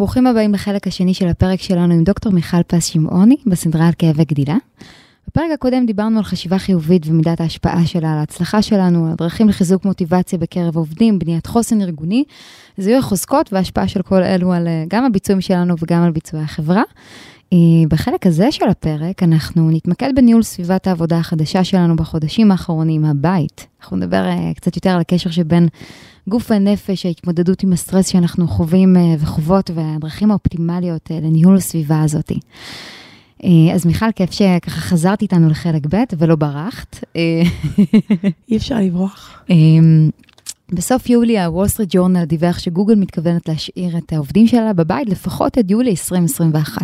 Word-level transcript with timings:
ברוכים 0.00 0.26
הבאים 0.26 0.54
לחלק 0.54 0.86
השני 0.86 1.14
של 1.14 1.28
הפרק 1.28 1.60
שלנו 1.60 1.94
עם 1.94 2.04
דוקטור 2.04 2.32
מיכל 2.32 2.62
פס 2.66 2.84
שמעוני 2.84 3.36
בסדרה 3.46 3.86
על 3.86 3.92
כאבי 3.98 4.24
גדילה. 4.24 4.56
בפרק 5.28 5.50
הקודם 5.54 5.86
דיברנו 5.86 6.18
על 6.18 6.24
חשיבה 6.24 6.58
חיובית 6.58 7.02
ומידת 7.06 7.40
ההשפעה 7.40 7.86
שלה 7.86 8.12
על 8.12 8.18
ההצלחה 8.18 8.62
שלנו, 8.62 9.06
על 9.06 9.14
דרכים 9.18 9.48
לחיזוק 9.48 9.84
מוטיבציה 9.84 10.38
בקרב 10.38 10.76
עובדים, 10.76 11.18
בניית 11.18 11.46
חוסן 11.46 11.80
ארגוני, 11.80 12.24
זיהוי 12.78 12.98
החוזקות 12.98 13.52
וההשפעה 13.52 13.88
של 13.88 14.02
כל 14.02 14.22
אלו 14.22 14.52
על 14.52 14.68
אה, 14.68 14.84
גם 14.88 15.04
הביצועים 15.04 15.40
שלנו 15.40 15.74
וגם 15.82 16.02
על 16.02 16.10
ביצועי 16.10 16.42
החברה. 16.42 16.82
אה, 17.52 17.58
בחלק 17.88 18.26
הזה 18.26 18.52
של 18.52 18.68
הפרק 18.68 19.22
אנחנו 19.22 19.70
נתמקד 19.70 20.10
בניהול 20.16 20.42
סביבת 20.42 20.86
העבודה 20.86 21.18
החדשה 21.18 21.64
שלנו 21.64 21.96
בחודשים 21.96 22.52
האחרונים, 22.52 23.04
הבית. 23.04 23.66
אנחנו 23.82 23.96
נדבר 23.96 24.24
אה, 24.26 24.52
קצת 24.56 24.76
יותר 24.76 24.90
על 24.90 25.00
הקשר 25.00 25.30
שבין 25.30 25.68
גוף 26.28 26.50
הנפש, 26.50 27.06
ההתמודדות 27.06 27.62
עם 27.62 27.72
הסטרס 27.72 28.08
שאנחנו 28.08 28.48
חווים 28.48 28.96
אה, 28.96 29.14
וחוות 29.18 29.70
והדרכים 29.74 30.30
האופטימליות 30.30 31.10
לניהול 31.10 31.56
הסביבה 31.56 32.02
הזאת. 32.02 32.32
אז 33.74 33.86
מיכל, 33.86 34.12
כיף 34.12 34.30
שככה 34.30 34.80
חזרת 34.80 35.22
איתנו 35.22 35.48
לחלק 35.48 35.86
ב' 35.88 36.04
ולא 36.18 36.36
ברחת. 36.36 37.04
אי 38.48 38.56
אפשר 38.56 38.78
לברוח. 38.78 39.42
בסוף 40.72 41.10
יולי 41.10 41.40
הוול 41.40 41.68
סטריט 41.68 41.88
ג'ורנל 41.92 42.24
דיווח 42.24 42.58
שגוגל 42.58 42.94
מתכוונת 42.94 43.48
להשאיר 43.48 43.98
את 43.98 44.12
העובדים 44.12 44.46
שלה 44.46 44.72
בבית 44.72 45.08
לפחות 45.08 45.58
עד 45.58 45.70
יולי 45.70 45.90
2021. 45.90 46.82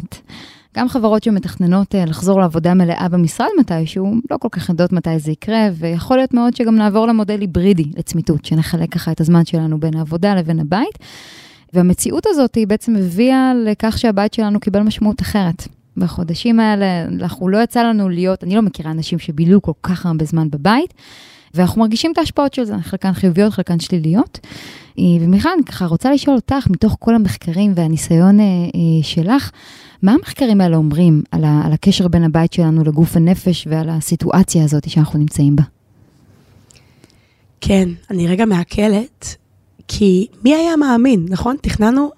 גם 0.76 0.88
חברות 0.88 1.22
שמתכננות 1.22 1.94
אה, 1.94 2.04
לחזור 2.04 2.40
לעבודה 2.40 2.74
מלאה 2.74 3.08
במשרד 3.08 3.48
מתישהו, 3.60 4.14
לא 4.30 4.36
כל 4.36 4.48
כך 4.50 4.68
יודעות 4.68 4.92
מתי 4.92 5.18
זה 5.18 5.32
יקרה, 5.32 5.68
ויכול 5.74 6.16
להיות 6.16 6.34
מאוד 6.34 6.56
שגם 6.56 6.76
נעבור 6.76 7.06
למודל 7.06 7.40
היברידי 7.40 7.84
לצמיתות, 7.96 8.44
שנחלק 8.44 8.92
ככה 8.92 9.12
את 9.12 9.20
הזמן 9.20 9.44
שלנו 9.44 9.80
בין 9.80 9.96
העבודה 9.96 10.34
לבין 10.34 10.60
הבית. 10.60 10.98
והמציאות 11.72 12.26
הזאת 12.26 12.54
היא 12.54 12.66
בעצם 12.66 12.96
הביאה 12.96 13.52
לכך 13.64 13.98
שהבית 13.98 14.34
שלנו 14.34 14.60
קיבל 14.60 14.80
משמעות 14.80 15.22
אחרת. 15.22 15.68
בחודשים 15.96 16.60
האלה, 16.60 17.04
אנחנו 17.04 17.48
לא 17.48 17.62
יצא 17.62 17.82
לנו 17.82 18.08
להיות, 18.08 18.44
אני 18.44 18.54
לא 18.54 18.62
מכירה 18.62 18.90
אנשים 18.90 19.18
שבילו 19.18 19.62
כל 19.62 19.72
כך 19.82 20.06
הרבה 20.06 20.24
זמן 20.24 20.50
בבית, 20.50 20.94
ואנחנו 21.54 21.80
מרגישים 21.80 22.12
את 22.12 22.18
ההשפעות 22.18 22.54
של 22.54 22.64
זה, 22.64 22.74
חלקן 22.82 23.12
חיוביות, 23.12 23.52
חלקן 23.52 23.80
שליליות. 23.80 24.38
אה, 24.98 25.04
ומיכל, 25.20 25.48
אני 25.56 25.64
ככה 25.64 25.86
רוצה 25.86 26.12
לשאול 26.12 26.36
אותך, 26.36 26.66
מתוך 26.70 26.96
כל 27.00 27.14
המחקרים 27.14 27.72
והניסיון 27.76 28.40
אה, 28.40 28.44
אה, 28.44 29.02
שלך, 29.02 29.50
מה 30.02 30.12
המחקרים 30.12 30.60
האלה 30.60 30.76
אומרים 30.76 31.22
על, 31.30 31.44
ה, 31.44 31.62
על 31.64 31.72
הקשר 31.72 32.08
בין 32.08 32.24
הבית 32.24 32.52
שלנו 32.52 32.84
לגוף 32.84 33.16
הנפש 33.16 33.66
ועל 33.70 33.88
הסיטואציה 33.90 34.64
הזאת 34.64 34.90
שאנחנו 34.90 35.18
נמצאים 35.18 35.56
בה? 35.56 35.62
כן, 37.60 37.88
אני 38.10 38.26
רגע 38.26 38.44
מעכלת, 38.44 39.36
כי 39.88 40.26
מי 40.44 40.54
היה 40.54 40.76
מאמין, 40.76 41.26
נכון? 41.28 41.56
תכננו 41.62 42.10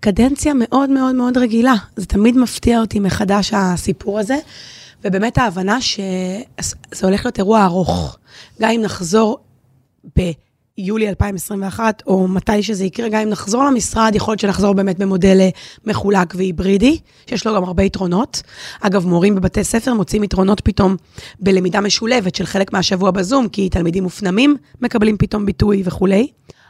קדנציה 0.00 0.52
מאוד 0.56 0.90
מאוד 0.90 1.14
מאוד 1.14 1.38
רגילה. 1.38 1.74
זה 1.96 2.06
תמיד 2.06 2.36
מפתיע 2.36 2.80
אותי 2.80 3.00
מחדש 3.00 3.52
הסיפור 3.54 4.18
הזה, 4.18 4.36
ובאמת 5.04 5.38
ההבנה 5.38 5.80
שזה 5.80 7.02
הולך 7.02 7.24
להיות 7.24 7.38
אירוע 7.38 7.64
ארוך. 7.64 8.18
גם 8.60 8.70
אם 8.70 8.80
נחזור 8.82 9.38
ביולי 10.16 11.08
2021, 11.08 12.02
או 12.06 12.28
מתי 12.28 12.62
שזה 12.62 12.84
יקרה, 12.84 13.08
גם 13.08 13.20
אם 13.20 13.28
נחזור 13.28 13.64
למשרד, 13.64 14.12
יכול 14.14 14.32
להיות 14.32 14.40
שנחזור 14.40 14.72
באמת 14.74 14.98
במודל 14.98 15.40
אה, 15.40 15.48
מחולק 15.84 16.34
והיברידי, 16.36 16.98
שיש 17.26 17.46
לו 17.46 17.54
גם 17.54 17.64
הרבה 17.64 17.82
יתרונות. 17.82 18.42
אגב, 18.80 19.06
מורים 19.06 19.34
בבתי 19.34 19.64
ספר 19.64 19.94
מוצאים 19.94 20.24
יתרונות 20.24 20.60
פתאום 20.60 20.96
בלמידה 21.40 21.80
משולבת 21.80 22.34
של 22.34 22.46
חלק 22.46 22.72
מהשבוע 22.72 23.10
בזום, 23.10 23.48
כי 23.48 23.68
תלמידים 23.68 24.02
מופנמים 24.02 24.56
מקבלים 24.80 25.16
פתאום 25.16 25.46
ביטוי 25.46 25.82
וכולי. 25.84 26.26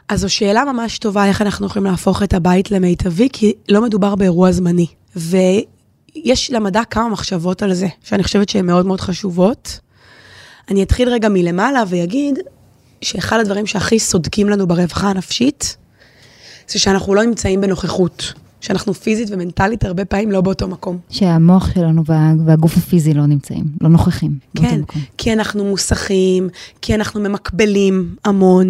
אז 0.09 0.19
זו 0.19 0.29
שאלה 0.29 0.65
ממש 0.65 0.99
טובה 0.99 1.25
איך 1.25 1.41
אנחנו 1.41 1.65
יכולים 1.65 1.85
להפוך 1.85 2.23
את 2.23 2.33
הבית 2.33 2.71
למיטבי, 2.71 3.29
כי 3.33 3.53
לא 3.69 3.81
מדובר 3.81 4.15
באירוע 4.15 4.51
זמני. 4.51 4.87
ויש 6.15 6.51
למדע 6.51 6.81
כמה 6.89 7.09
מחשבות 7.09 7.63
על 7.63 7.73
זה, 7.73 7.87
שאני 8.03 8.23
חושבת 8.23 8.49
שהן 8.49 8.65
מאוד 8.65 8.85
מאוד 8.85 9.01
חשובות. 9.01 9.79
אני 10.69 10.83
אתחיל 10.83 11.09
רגע 11.09 11.29
מלמעלה 11.29 11.83
ואגיד 11.87 12.39
שאחד 13.01 13.39
הדברים 13.39 13.65
שהכי 13.65 13.99
סודקים 13.99 14.49
לנו 14.49 14.67
ברווחה 14.67 15.09
הנפשית, 15.09 15.77
זה 16.67 16.79
שאנחנו 16.79 17.15
לא 17.15 17.23
נמצאים 17.23 17.61
בנוכחות. 17.61 18.33
שאנחנו 18.61 18.93
פיזית 18.93 19.27
ומנטלית 19.31 19.83
הרבה 19.83 20.05
פעמים 20.05 20.31
לא 20.31 20.41
באותו 20.41 20.67
מקום. 20.67 20.97
שהמוח 21.09 21.73
שלנו 21.73 22.05
וה, 22.05 22.33
והגוף 22.45 22.77
הפיזי 22.77 23.13
לא 23.13 23.25
נמצאים, 23.25 23.63
לא 23.81 23.89
נוכחים 23.89 24.39
כן, 24.57 24.81
כי 25.17 25.33
אנחנו 25.33 25.65
מוסחים, 25.65 26.49
כי 26.81 26.95
אנחנו 26.95 27.21
ממקבלים 27.21 28.15
המון. 28.25 28.69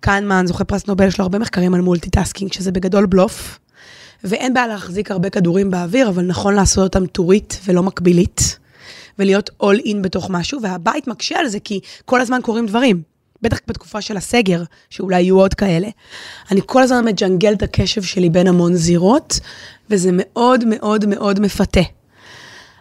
כהנמן, 0.00 0.46
זוכה 0.46 0.64
פרס 0.64 0.86
נובל, 0.86 1.06
יש 1.06 1.18
לו 1.18 1.22
הרבה 1.22 1.38
מחקרים 1.38 1.74
על 1.74 1.80
multitasking, 1.80 2.52
שזה 2.52 2.72
בגדול 2.72 3.06
בלוף. 3.06 3.58
ואין 4.24 4.54
בעיה 4.54 4.66
להחזיק 4.66 5.10
הרבה 5.10 5.30
כדורים 5.30 5.70
באוויר, 5.70 6.08
אבל 6.08 6.24
נכון 6.24 6.54
לעשות 6.54 6.84
אותם 6.84 7.06
טורית 7.06 7.60
ולא 7.66 7.82
מקבילית. 7.82 8.58
ולהיות 9.18 9.50
all 9.62 9.86
in 9.86 9.96
בתוך 10.00 10.30
משהו, 10.30 10.62
והבית 10.62 11.06
מקשה 11.06 11.38
על 11.38 11.48
זה 11.48 11.60
כי 11.60 11.80
כל 12.04 12.20
הזמן 12.20 12.40
קורים 12.42 12.66
דברים. 12.66 13.02
בטח 13.42 13.58
בתקופה 13.66 14.00
של 14.00 14.16
הסגר, 14.16 14.62
שאולי 14.90 15.22
יהיו 15.22 15.38
עוד 15.38 15.54
כאלה. 15.54 15.88
אני 16.50 16.60
כל 16.66 16.82
הזמן 16.82 17.04
מג'נגל 17.04 17.52
את 17.52 17.62
הקשב 17.62 18.02
שלי 18.02 18.30
בין 18.30 18.46
המון 18.46 18.74
זירות, 18.74 19.40
וזה 19.90 20.10
מאוד 20.12 20.64
מאוד 20.64 21.06
מאוד 21.06 21.40
מפתה. 21.40 21.80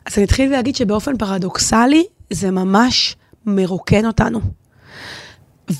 אז 0.06 0.14
אני 0.18 0.26
אתחיל 0.26 0.52
להגיד 0.52 0.76
שבאופן 0.76 1.18
פרדוקסלי, 1.18 2.04
זה 2.30 2.52
ממש 2.52 3.16
מרוקן 3.46 4.06
אותנו. 4.06 4.40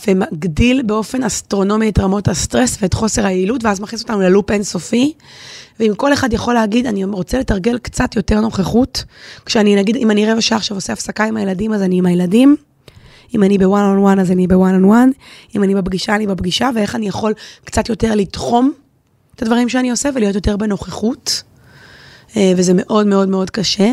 ומגדיל 0.08 0.82
באופן 0.82 1.24
אסטרונומי 1.24 1.90
את 1.90 2.00
רמות 2.00 2.28
הסטרס 2.28 2.78
ואת 2.82 2.94
חוסר 2.94 3.26
היעילות, 3.26 3.64
ואז 3.64 3.80
מכניס 3.80 4.02
אותנו 4.02 4.22
ללופ 4.22 4.52
אינסופי. 4.52 5.14
ואם 5.80 5.94
כל 5.98 6.14
אחד 6.14 6.34
יכול 6.34 6.54
להגיד, 6.54 6.88
אני 6.88 7.04
רוצה 7.04 7.40
לתרגל 7.40 7.78
קצת 7.78 8.16
יותר 8.16 8.42
נוכחות, 8.42 9.04
כשאני, 9.46 9.76
נגיד, 9.76 9.96
אם 9.96 10.12
אני 10.12 10.32
רבע 10.32 10.42
שעה 10.42 10.58
עכשיו 10.58 10.78
עושה 10.78 10.94
הפסקה 10.94 11.24
עם 11.24 11.38
הילדים, 11.38 11.74
אז 11.74 11.82
אני 11.82 11.98
עם 11.98 12.06
הילדים. 12.06 12.56
אם 13.36 13.44
אני 13.44 13.58
בוואן 13.58 13.84
און 13.84 13.98
וואן, 13.98 14.20
אז 14.20 14.32
אני 14.32 14.48
בוואן 14.48 14.74
און 14.74 14.86
וואן. 14.86 15.10
אם 15.56 15.64
אני 15.64 15.76
בפגישה, 15.76 16.16
אני 16.16 16.28
בפגישה, 16.28 16.70
ואיך 16.76 16.96
אני 16.96 17.08
יכול 17.08 17.34
קצת 17.66 17.90
יותר 17.90 18.16
לתחום 18.16 18.72
את 19.36 19.42
הדברים 19.42 19.70
שאני 19.70 19.92
עושה 19.92 20.10
ולהיות 20.16 20.36
יותר 20.36 20.58
בנוכחות. 20.58 21.44
אה, 22.38 22.54
וזה 22.58 22.72
מאוד 22.76 23.08
מאוד 23.08 23.30
מאוד 23.30 23.50
קשה. 23.50 23.92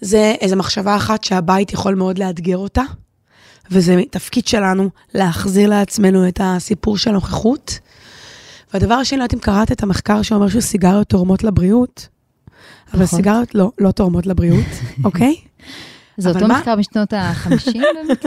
זה 0.00 0.34
איזו 0.40 0.56
מחשבה 0.56 0.96
אחת 0.96 1.24
שהבית 1.24 1.72
יכול 1.72 1.94
מאוד 1.94 2.18
לאתגר 2.18 2.56
אותה. 2.56 2.82
וזה 3.70 4.02
תפקיד 4.10 4.46
שלנו 4.46 4.90
להחזיר 5.14 5.68
לעצמנו 5.70 6.28
את 6.28 6.40
הסיפור 6.44 6.98
של 6.98 7.10
הנוכחות. 7.10 7.78
והדבר 8.74 8.94
השני, 8.94 9.18
לא 9.18 9.22
יודעת 9.22 9.34
אם 9.34 9.38
קראת 9.38 9.72
את 9.72 9.82
המחקר 9.82 10.22
שאומר 10.22 10.48
שסיגריות 10.48 11.08
תורמות 11.08 11.44
לבריאות, 11.44 12.08
אבל 12.92 13.02
נכון. 13.02 13.18
סיגריות 13.18 13.54
לא, 13.54 13.70
לא 13.78 13.90
תורמות 13.90 14.26
לבריאות, 14.26 14.66
אוקיי? 15.04 15.36
זה 16.16 16.28
אותו 16.28 16.48
מה... 16.48 16.58
מחקר 16.58 16.76
משנות 16.76 17.12
ה-50 17.12 17.72
באמת? 17.96 18.24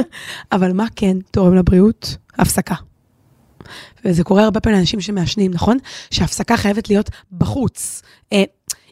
אבל 0.52 0.74
מה 0.74 0.86
כן 0.96 1.18
תורם 1.32 1.56
לבריאות? 1.56 2.18
הפסקה. 2.38 2.76
וזה 4.06 4.24
קורה 4.24 4.44
הרבה 4.44 4.60
פעמים 4.60 4.78
לאנשים 4.78 5.02
שמעשנים, 5.02 5.52
נכון? 5.52 5.78
שהפסקה 6.12 6.58
חייבת 6.58 6.90
להיות 6.90 7.10
בחוץ. 7.32 8.02
אה, 8.34 8.44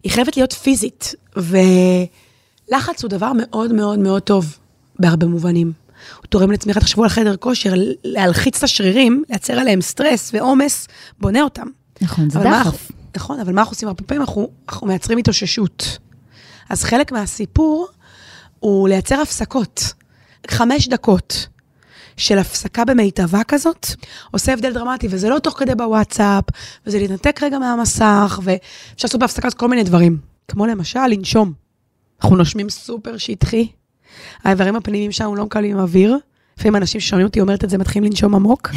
היא 0.04 0.12
חייבת 0.12 0.38
להיות 0.38 0.54
פיזית, 0.54 1.16
ולחץ 1.36 3.04
הוא 3.04 3.10
דבר 3.10 3.32
מאוד 3.36 3.74
מאוד 3.74 4.00
מאוד 4.00 4.22
טוב 4.22 4.58
בהרבה 5.00 5.28
מובנים. 5.28 5.72
הוא 6.18 6.26
תורם 6.30 6.52
לצמיחה, 6.52 6.80
תחשבו 6.80 7.04
על 7.04 7.10
חדר 7.10 7.36
כושר, 7.36 7.74
להלחיץ 8.04 8.58
את 8.58 8.64
השרירים, 8.64 9.24
לייצר 9.30 9.54
עליהם 9.54 9.82
סטרס 9.82 10.32
ועומס, 10.34 10.88
בונה 11.20 11.42
אותם. 11.42 11.68
נכון, 12.02 12.30
זה 12.30 12.40
דחף. 12.40 12.92
נכון, 13.16 13.40
אבל 13.40 13.54
מה 13.54 13.62
אנחנו 13.62 13.74
עושים? 13.74 13.88
הרבה 13.88 14.04
פעמים 14.04 14.22
אנחנו, 14.22 14.50
אנחנו 14.70 14.88
מייצרים 14.88 15.18
התאוששות. 15.18 15.98
אז 16.70 16.84
חלק 16.84 17.12
מהסיפור 17.12 17.88
הוא 18.60 18.90
לייצר 18.90 19.22
הפסקות. 19.22 19.94
חמש 20.48 20.88
דקות 20.88 21.48
של 22.18 22.38
הפסקה 22.38 22.86
במיטבה 22.86 23.44
כזאת, 23.48 23.88
עושה 24.32 24.54
הבדל 24.54 24.74
דרמטי, 24.74 25.08
וזה 25.12 25.30
לא 25.30 25.40
תוך 25.40 25.60
כדי 25.60 25.76
בוואטסאפ, 25.76 26.44
וזה 26.86 27.00
להתנתק 27.00 27.44
רגע 27.44 27.60
מהמסך, 27.60 28.40
ואפשר 28.44 29.08
לעשות 29.08 29.20
בהפסקה 29.20 29.52
כל 29.52 29.68
מיני 29.68 29.84
דברים. 29.84 30.18
כמו 30.48 30.66
למשל, 30.66 31.08
לנשום. 31.08 31.54
אנחנו 32.22 32.36
נושמים 32.36 32.70
סופר 32.70 33.18
שטחי, 33.18 33.68
האיברים 34.44 34.75
הפנימיים 34.75 35.12
שלנו 35.12 35.36
לא 35.36 35.46
מקבלים 35.46 35.80
אוויר. 35.80 36.18
לפעמים 36.58 36.75
אנשים 36.75 37.02
ששומעים 37.02 37.28
אותי 37.28 37.42
אומרת 37.42 37.64
את 37.64 37.69
זה, 37.69 37.78
מתחילים 37.78 38.10
לנשום 38.10 38.36
עמוק. 38.36 38.69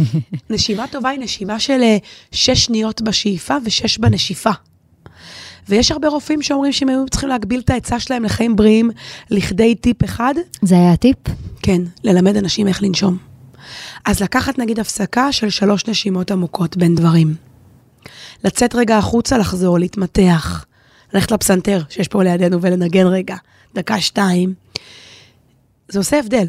נשימה 0.50 0.86
טובה 0.86 1.08
היא 1.08 1.20
נשימה 1.20 1.60
של 1.60 1.80
אה, 1.82 1.96
שש 2.32 2.64
שניות 2.64 3.02
בשאיפה 3.02 3.54
ושש 3.64 3.98
בנשיפה. 3.98 4.50
ויש 5.68 5.90
הרבה 5.90 6.08
רופאים 6.08 6.42
שאומרים 6.42 6.72
שהם 6.72 6.88
היו 6.88 7.08
צריכים 7.10 7.28
להגביל 7.28 7.60
את 7.60 7.70
העצה 7.70 8.00
שלהם 8.00 8.24
לחיים 8.24 8.56
בריאים 8.56 8.90
לכדי 9.30 9.74
טיפ 9.74 10.04
אחד, 10.04 10.34
זה 10.62 10.74
היה 10.74 10.92
הטיפ? 10.92 11.16
כן, 11.62 11.82
ללמד 12.04 12.36
אנשים 12.36 12.68
איך 12.68 12.82
לנשום. 12.82 13.16
אז 14.04 14.20
לקחת 14.22 14.58
נגיד 14.58 14.80
הפסקה 14.80 15.32
של 15.32 15.50
שלוש 15.50 15.86
נשימות 15.86 16.30
עמוקות 16.30 16.76
בין 16.76 16.94
דברים. 16.94 17.34
לצאת 18.44 18.74
רגע 18.74 18.98
החוצה, 18.98 19.38
לחזור, 19.38 19.78
להתמתח, 19.78 20.64
ללכת 21.14 21.32
לפסנתר 21.32 21.82
שיש 21.88 22.08
פה 22.08 22.22
לידינו 22.22 22.62
ולנגן 22.62 23.06
רגע, 23.06 23.36
דקה, 23.74 24.00
שתיים. 24.00 24.54
זה 25.88 25.98
עושה 25.98 26.18
הבדל. 26.18 26.46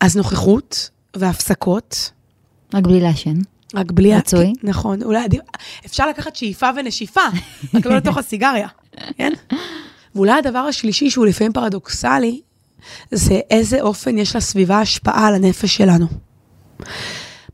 אז 0.00 0.16
נוכחות 0.16 0.90
והפסקות, 1.16 2.10
רק 2.74 2.86
בלי 2.86 3.00
לעשן. 3.00 3.36
רק 3.74 3.90
בלי... 3.90 4.14
רצוי. 4.14 4.52
נכון, 4.62 5.02
אולי 5.02 5.24
עדיף... 5.24 5.40
אפשר 5.86 6.08
לקחת 6.08 6.36
שאיפה 6.36 6.68
ונשיפה, 6.76 7.20
רק 7.74 7.86
לא 7.86 7.96
לתוך 7.96 8.18
הסיגריה, 8.18 8.68
כן? 9.16 9.32
ואולי 10.14 10.32
הדבר 10.32 10.58
השלישי, 10.58 11.10
שהוא 11.10 11.26
לפעמים 11.26 11.52
פרדוקסלי, 11.52 12.40
זה 13.10 13.40
איזה 13.50 13.80
אופן 13.80 14.18
יש 14.18 14.36
לסביבה 14.36 14.80
השפעה 14.80 15.26
על 15.26 15.34
הנפש 15.34 15.76
שלנו. 15.76 16.06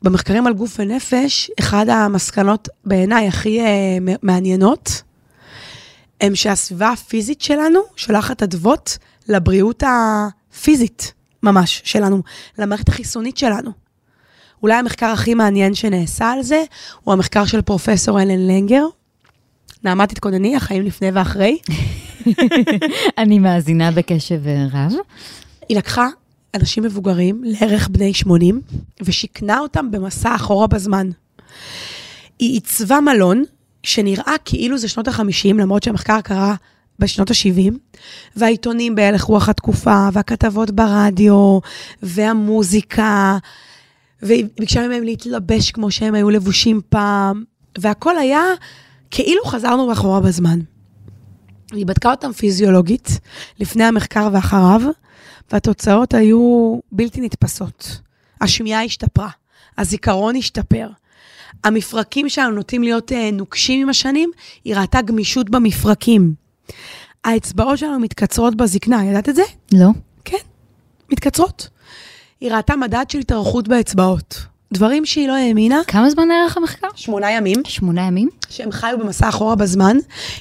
במחקרים 0.02 0.46
על 0.46 0.52
גוף 0.52 0.76
ונפש, 0.79 1.50
אחד 1.61 1.88
המסקנות 1.88 2.69
בעיניי 2.84 3.29
הכי 3.29 3.61
uh, 3.61 3.64
מעניינות, 4.23 5.02
הם 6.22 6.34
שהסביבה 6.34 6.90
הפיזית 6.90 7.40
שלנו 7.40 7.80
שולחת 7.96 8.42
אדוות 8.42 8.98
לבריאות 9.28 9.82
הפיזית 9.86 11.12
ממש 11.42 11.82
שלנו, 11.84 12.22
למערכת 12.58 12.88
החיסונית 12.88 13.36
שלנו. 13.36 13.70
אולי 14.62 14.74
המחקר 14.74 15.06
הכי 15.06 15.34
מעניין 15.34 15.74
שנעשה 15.74 16.30
על 16.30 16.42
זה, 16.42 16.62
הוא 17.00 17.12
המחקר 17.12 17.44
של 17.44 17.62
פרופסור 17.62 18.22
אלן 18.22 18.46
לנגר. 18.46 18.84
נעמה, 19.84 20.06
תתכונני, 20.06 20.56
החיים 20.56 20.82
לפני 20.82 21.10
ואחרי. 21.10 21.58
אני 23.19 23.38
מאזינה 23.38 23.90
בקשב 23.90 24.40
רב. 24.72 24.92
היא 25.69 25.76
לקחה 25.76 26.08
אנשים 26.54 26.82
מבוגרים, 26.82 27.42
לערך 27.44 27.88
בני 27.88 28.14
80, 28.14 28.60
ושיכנה 29.00 29.58
אותם 29.58 29.90
במסע 29.90 30.34
אחורה 30.34 30.66
בזמן. 30.66 31.10
היא 32.38 32.52
עיצבה 32.52 33.00
מלון 33.00 33.44
שנראה 33.82 34.34
כאילו 34.44 34.79
זה 34.79 34.88
שנות 34.88 35.08
ה-50, 35.08 35.55
למרות 35.55 35.82
שהמחקר 35.82 36.20
קרה 36.20 36.55
בשנות 36.99 37.31
ה-70, 37.31 37.73
והעיתונים 38.37 38.94
בהלך 38.94 39.23
רוח 39.23 39.49
התקופה, 39.49 40.08
והכתבות 40.12 40.70
ברדיו, 40.70 41.58
והמוזיקה, 42.02 43.38
והיא 44.23 44.44
ביקשה 44.58 44.88
מהם 44.88 45.02
להתלבש 45.02 45.70
כמו 45.70 45.90
שהם 45.90 46.14
היו 46.14 46.31
לבושים 46.31 46.81
פעם, 46.88 47.44
והכל 47.79 48.19
היה 48.19 48.43
כאילו 49.11 49.44
חזרנו 49.44 49.87
מאחורה 49.87 50.20
בזמן. 50.20 50.58
היא 51.73 51.87
בדקה 51.87 52.11
אותם 52.11 52.32
פיזיולוגית, 52.32 53.20
לפני 53.61 53.84
המחקר 53.84 54.29
ואחריו, 54.32 54.81
והתוצאות 55.52 56.14
היו 56.14 56.79
בלתי 56.93 57.20
נתפסות. 57.20 58.00
השמיעה 58.40 58.84
השתפרה, 58.84 59.29
הזיכרון 59.79 60.37
השתפר. 60.37 60.88
המפרקים 61.64 62.28
שלנו 62.28 62.50
נוטים 62.50 62.82
להיות 62.82 63.12
אה, 63.12 63.31
נוקשים 63.31 63.81
עם 63.81 63.88
השנים, 63.88 64.31
היא 64.64 64.76
ראתה 64.76 65.02
גמישות 65.02 65.50
במפרקים. 65.50 66.34
האצבעות 67.25 67.78
שלנו 67.78 68.00
מתקצרות 68.00 68.54
בזקנה, 68.54 69.04
ידעת 69.04 69.28
את 69.28 69.34
זה? 69.34 69.43
לא. 69.72 69.88
כן, 70.25 70.37
מתקצרות. 71.12 71.69
היא 72.40 72.52
ראתה 72.52 72.76
מדד 72.76 73.04
של 73.08 73.19
התארכות 73.19 73.69
באצבעות. 73.69 74.46
דברים 74.72 75.06
שהיא 75.06 75.28
לא 75.28 75.37
האמינה. 75.37 75.81
כמה 75.87 76.10
זמן 76.10 76.28
נערך 76.28 76.56
המחקר? 76.56 76.88
שמונה 76.94 77.31
ימים. 77.31 77.62
שמונה 77.64 78.06
ימים? 78.06 78.28
שהם 78.48 78.72
חיו 78.72 78.98
במסע 78.98 79.28
אחורה 79.28 79.55
בזמן, 79.55 79.96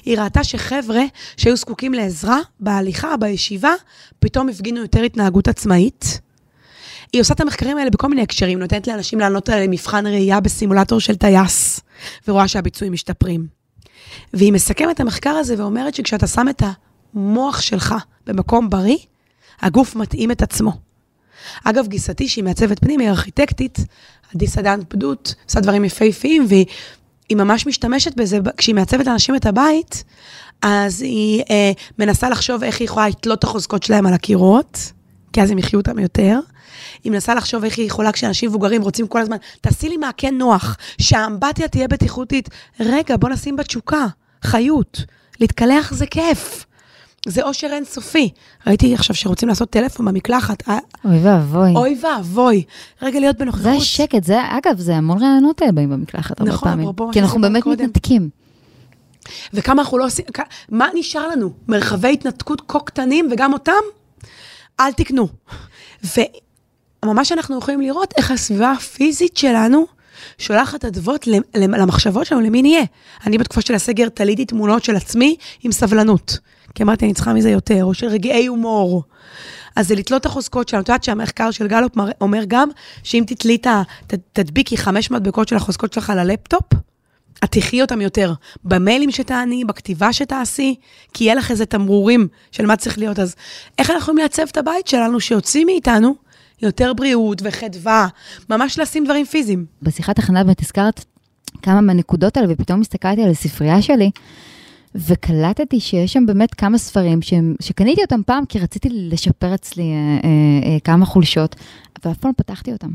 היא 0.05 0.19
ראתה 0.19 0.43
שחבר'ה 0.43 1.03
שהיו 1.37 1.57
זקוקים 1.57 1.93
לעזרה 1.93 2.39
בהליכה, 2.59 3.17
בישיבה, 3.17 3.73
פתאום 4.19 4.49
הפגינו 4.49 4.81
יותר 4.81 5.01
התנהגות 5.01 5.47
עצמאית. 5.47 6.19
היא 7.13 7.21
עושה 7.21 7.33
את 7.33 7.39
המחקרים 7.39 7.77
האלה 7.77 7.89
בכל 7.89 8.07
מיני 8.07 8.21
הקשרים, 8.21 8.59
נותנת 8.59 8.87
לאנשים 8.87 9.19
לענות 9.19 9.49
על 9.49 9.67
מבחן 9.67 10.07
ראייה 10.07 10.39
בסימולטור 10.39 10.99
של 10.99 11.15
טייס, 11.15 11.79
ורואה 12.27 12.47
שהביצועים 12.47 12.93
משתפרים. 12.93 13.47
והיא 14.33 14.53
מסכמת 14.53 14.95
את 14.95 14.99
המחקר 14.99 15.29
הזה 15.29 15.55
ואומרת 15.57 15.95
שכשאתה 15.95 16.27
שם 16.27 16.49
את 16.49 16.63
המוח 17.13 17.61
שלך 17.61 17.95
במקום 18.27 18.69
בריא, 18.69 18.97
הגוף 19.61 19.95
מתאים 19.95 20.31
את 20.31 20.41
עצמו. 20.41 20.71
אגב, 21.63 21.87
גיסתי, 21.87 22.27
שהיא 22.27 22.43
מעצבת 22.43 22.79
פנים, 22.79 22.99
היא 22.99 23.09
ארכיטקטית, 23.09 23.79
עדי 24.35 24.47
סדן 24.47 24.79
פדות, 24.87 25.35
עושה 25.47 25.59
דברים 25.59 25.85
יפהפיים, 25.85 26.45
והיא 26.47 26.65
היא 27.29 27.37
ממש 27.37 27.67
משתמשת 27.67 28.15
בזה, 28.15 28.39
כשהיא 28.57 28.75
מעצבת 28.75 29.07
לאנשים 29.07 29.35
את 29.35 29.45
הבית, 29.45 30.03
אז 30.61 31.01
היא 31.01 31.43
אה, 31.49 31.71
מנסה 31.99 32.29
לחשוב 32.29 32.63
איך 32.63 32.79
היא 32.79 32.85
יכולה 32.85 33.09
לתלות 33.09 33.39
את 33.39 33.43
החוזקות 33.43 33.83
שלהם 33.83 34.05
על 34.05 34.13
הקירות, 34.13 34.91
כי 35.33 35.41
אז 35.41 35.51
הם 35.51 35.57
יחיו 35.57 35.79
אותם 35.79 35.99
יותר. 35.99 36.39
היא 37.03 37.11
מנסה 37.11 37.35
לחשוב 37.35 37.63
איך 37.63 37.77
היא 37.77 37.85
יכולה, 37.87 38.11
כשאנשים 38.11 38.49
מבוגרים 38.49 38.81
רוצים 38.81 39.07
כל 39.07 39.21
הזמן, 39.21 39.37
תעשי 39.61 39.89
לי 39.89 39.97
מעקה 39.97 40.31
נוח, 40.31 40.77
שהאמבטיה 41.01 41.67
תהיה 41.67 41.87
בטיחותית. 41.87 42.49
רגע, 42.79 43.17
בוא 43.17 43.29
נשים 43.29 43.55
בתשוקה, 43.55 44.05
חיות. 44.43 45.03
להתקלח 45.39 45.93
זה 45.93 46.05
כיף. 46.05 46.65
זה 47.27 47.41
אושר 47.43 47.67
אינסופי. 47.67 48.29
ראיתי 48.67 48.93
עכשיו 48.93 49.15
שרוצים 49.15 49.49
לעשות 49.49 49.69
טלפון 49.69 50.05
במקלחת. 50.05 50.69
אה, 50.69 50.77
אוי 51.05 51.19
ואבוי. 51.23 51.75
אוי 51.75 51.97
ואבוי. 52.01 52.63
רגע 53.01 53.19
להיות 53.19 53.37
בנוכחות. 53.37 53.63
זה 53.63 53.71
השקט, 53.71 54.23
זה, 54.23 54.39
אגב, 54.49 54.79
זה 54.79 54.95
המון 54.95 55.23
רעיונות 55.23 55.61
אה, 55.61 55.71
באים 55.71 55.89
במקלחת 55.89 56.39
הרבה 56.39 56.51
נכון, 56.51 56.69
פעמים. 56.69 56.89
מה 56.99 57.13
כי 57.13 57.19
אנחנו 57.19 57.41
באמת 57.41 57.63
קודם. 57.63 57.85
מתנתקים. 57.85 58.29
וכמה 59.53 59.81
אנחנו 59.81 59.97
לא 59.97 60.05
עושים, 60.05 60.25
מה 60.69 60.87
נשאר 60.93 61.27
לנו? 61.27 61.53
מרחבי 61.67 62.13
התנתקות 62.13 62.61
כה 62.67 62.79
קטנים, 62.79 63.29
וגם 63.31 63.53
אותם? 63.53 63.71
אל 64.79 64.91
תקנו. 64.91 65.27
וממש 67.05 67.31
אנחנו 67.31 67.57
יכולים 67.57 67.81
לראות 67.81 68.13
איך 68.17 68.31
הסביבה 68.31 68.71
הפיזית 68.71 69.37
שלנו 69.37 69.85
שולחת 70.37 70.85
אדוות 70.85 71.27
למ- 71.27 71.41
למ- 71.55 71.73
למחשבות 71.73 72.25
שלנו, 72.25 72.41
למי 72.41 72.61
נהיה. 72.61 72.83
אני 73.25 73.37
בתקופה 73.37 73.61
של 73.61 73.75
הסגר 73.75 74.09
תליתי 74.09 74.45
תמונות 74.45 74.83
של 74.83 74.95
עצמי 74.95 75.35
עם 75.63 75.71
סבלנות. 75.71 76.37
כי 76.75 76.83
אמרתי, 76.83 77.05
אני 77.05 77.13
צריכה 77.13 77.33
מזה 77.33 77.49
יותר, 77.49 77.85
או 77.85 77.93
של 77.93 78.07
רגעי 78.07 78.45
הומור. 78.45 79.03
אז 79.75 79.87
זה 79.87 79.95
לתלות 79.95 80.21
את 80.21 80.25
החוזקות 80.25 80.69
שלנו. 80.69 80.83
את 80.83 80.89
יודעת 80.89 81.03
שהמחקר 81.03 81.51
של 81.51 81.67
גלופ 81.67 81.91
אומר 82.21 82.43
גם, 82.47 82.69
שאם 83.03 83.23
תתלי 83.27 83.55
את 83.55 83.67
ה... 83.67 83.81
תדביקי 84.33 84.77
חמש 84.77 85.11
מדבקות 85.11 85.47
של 85.47 85.55
החוזקות 85.55 85.93
שלך 85.93 86.09
על 86.09 86.19
הלפטופ, 86.19 86.63
את 87.43 87.51
תחי 87.51 87.81
אותם 87.81 88.01
יותר. 88.01 88.33
במיילים 88.63 89.11
שתעני, 89.11 89.65
בכתיבה 89.65 90.13
שתעשי, 90.13 90.75
כי 91.13 91.23
יהיה 91.23 91.35
לך 91.35 91.51
איזה 91.51 91.65
תמרורים 91.65 92.27
של 92.51 92.65
מה 92.65 92.75
צריך 92.75 92.97
להיות. 92.97 93.19
אז 93.19 93.35
איך 93.79 93.89
אנחנו 93.89 94.01
יכולים 94.01 94.17
לעצב 94.17 94.43
את 94.51 94.57
הבית 94.57 94.87
שלנו 94.87 95.19
שיוצאים 95.19 95.67
מאיתנו 95.67 96.15
יותר 96.61 96.93
בריאות 96.93 97.41
וחדווה, 97.43 98.07
ממש 98.49 98.79
לשים 98.79 99.05
דברים 99.05 99.25
פיזיים. 99.25 99.65
בשיחת 99.81 100.19
הכנה 100.19 100.43
באמת 100.43 100.61
הזכרת 100.61 101.05
כמה 101.61 101.81
מהנקודות 101.81 102.37
האלה, 102.37 102.47
ופתאום 102.53 102.81
הסתכלתי 102.81 103.23
על 103.23 103.29
הספרייה 103.29 103.81
שלי, 103.81 104.11
וקלטתי 104.95 105.79
שיש 105.79 106.13
שם 106.13 106.25
באמת 106.25 106.53
כמה 106.53 106.77
ספרים 106.77 107.21
שהם, 107.21 107.55
שקניתי 107.61 108.01
אותם 108.01 108.21
פעם, 108.25 108.45
כי 108.45 108.59
רציתי 108.59 108.89
לשפר 108.91 109.55
אצלי 109.55 109.83
אה, 109.83 109.87
אה, 109.87 110.73
אה, 110.73 110.79
כמה 110.79 111.05
חולשות, 111.05 111.55
ואף 112.05 112.17
פעם 112.17 112.31
לא 112.31 112.43
פתחתי 112.43 112.71
אותם. 112.71 112.89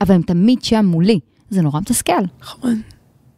אבל 0.00 0.14
הם 0.14 0.22
תמיד 0.22 0.64
שם 0.64 0.86
מולי. 0.86 1.20
זה 1.50 1.62
נורא 1.62 1.80
מתסכל. 1.80 2.22
נכון. 2.40 2.82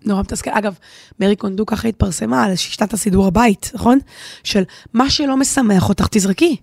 נורא 0.04 0.20
מתסכל. 0.20 0.50
אגב, 0.50 0.74
מרי 1.20 1.36
קונדו 1.36 1.66
ככה 1.66 1.88
התפרסמה 1.88 2.44
על 2.44 2.56
שיטת 2.56 2.92
הסידור 2.92 3.26
הבית, 3.26 3.70
נכון? 3.74 3.98
של 4.44 4.62
מה 4.92 5.10
שלא 5.10 5.36
משמח 5.36 5.88
אותך, 5.88 6.06
תזרקי. 6.10 6.56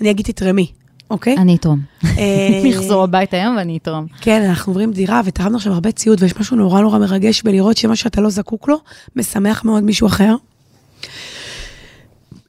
אני 0.00 0.10
אגיד 0.10 0.26
תתרמי, 0.26 0.72
אוקיי? 1.10 1.36
אני 1.36 1.56
אתרום. 1.56 1.80
אה, 2.04 2.10
אני 2.60 2.72
אחזור 2.76 3.04
הביתה 3.04 3.36
היום 3.36 3.56
ואני 3.56 3.76
אתרום. 3.76 4.06
כן, 4.20 4.42
אנחנו 4.42 4.70
עוברים 4.70 4.92
דירה 4.92 5.20
ותרמנו 5.24 5.56
עכשיו 5.56 5.72
הרבה 5.72 5.92
ציוד, 5.92 6.22
ויש 6.22 6.36
משהו 6.36 6.56
נורא 6.56 6.80
נורא 6.80 6.98
מרגש 6.98 7.42
בלראות 7.42 7.76
שמה 7.76 7.96
שאתה 7.96 8.20
לא 8.20 8.30
זקוק 8.30 8.68
לו, 8.68 8.76
משמח 9.16 9.64
מאוד 9.64 9.82
מישהו 9.82 10.06
אחר. 10.06 10.34